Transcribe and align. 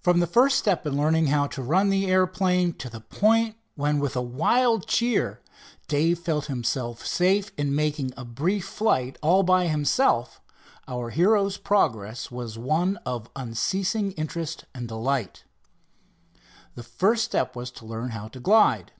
From 0.00 0.18
the 0.18 0.26
first 0.26 0.58
step 0.58 0.84
in 0.84 0.96
learning 0.96 1.28
how 1.28 1.46
to 1.46 1.62
run 1.62 1.88
the 1.88 2.06
airplane, 2.08 2.72
to 2.72 2.90
the 2.90 2.98
point 3.00 3.54
when 3.76 4.00
with 4.00 4.16
a 4.16 4.20
wild 4.20 4.88
cheer 4.88 5.42
Dave 5.86 6.18
felt 6.18 6.46
himself 6.46 7.06
safe 7.06 7.52
in 7.56 7.72
making 7.72 8.12
a 8.16 8.24
brief 8.24 8.64
flight 8.66 9.16
all 9.22 9.44
by 9.44 9.68
himself, 9.68 10.40
our 10.88 11.10
hero's 11.10 11.56
progress 11.56 12.32
was 12.32 12.58
one 12.58 12.96
of 13.06 13.30
unceasing 13.36 14.10
interest 14.16 14.64
and 14.74 14.88
delight. 14.88 15.44
The 16.74 16.82
first 16.82 17.22
step 17.22 17.54
was 17.54 17.70
to 17.78 17.86
learn 17.86 18.10
how 18.10 18.26
to 18.26 18.40
glide. 18.40 18.90